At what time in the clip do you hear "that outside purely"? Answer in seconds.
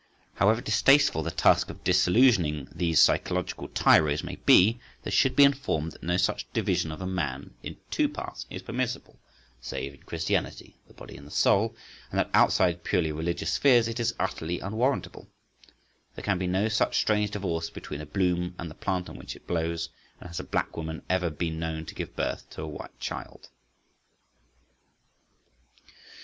12.17-13.11